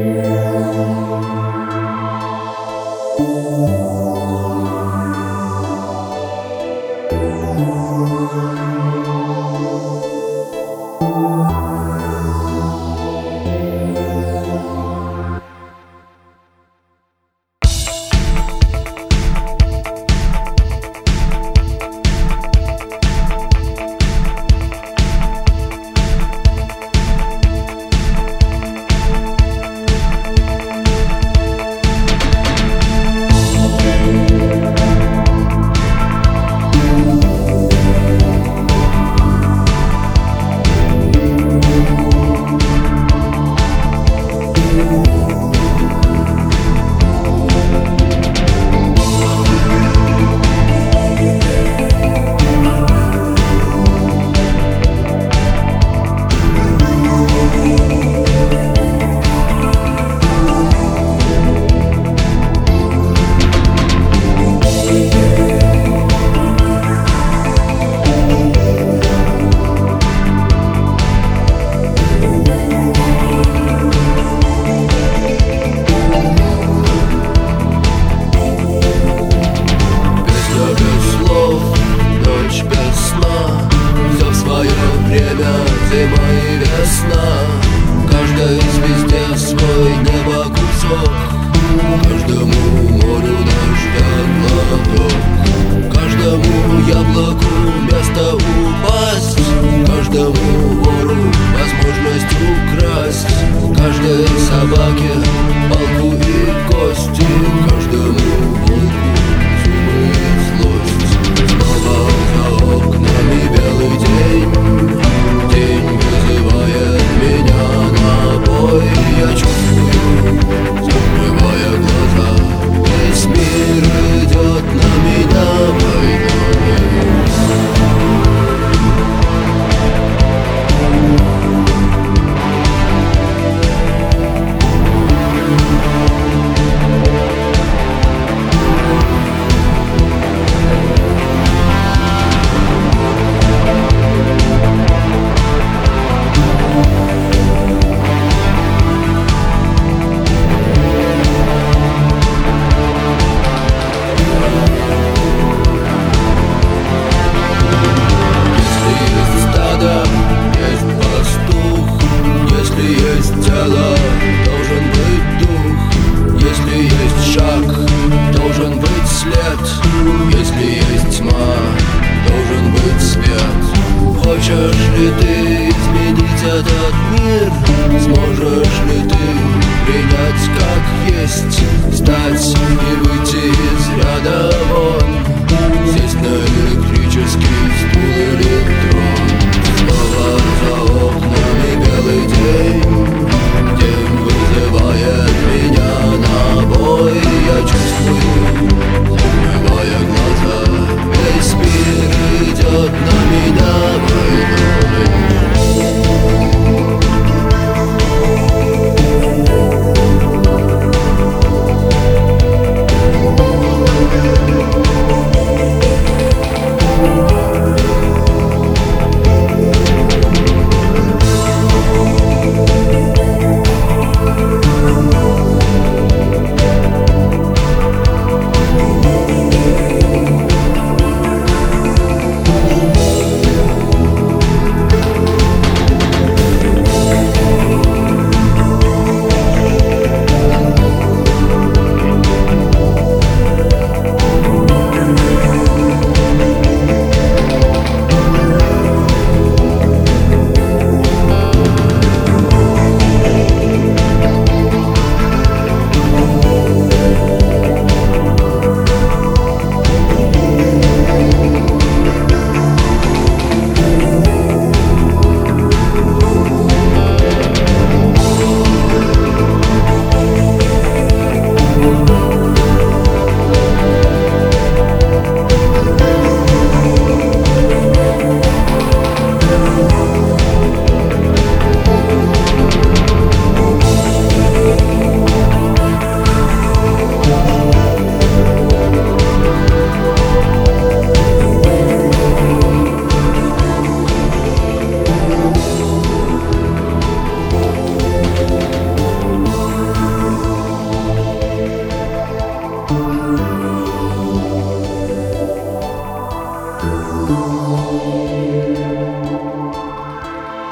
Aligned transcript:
Yeah. 0.00 0.29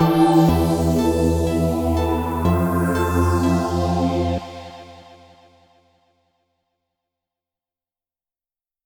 Ooh. 0.00 0.67